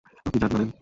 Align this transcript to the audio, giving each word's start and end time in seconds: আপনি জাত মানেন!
আপনি 0.25 0.37
জাত 0.41 0.51
মানেন! 0.53 0.69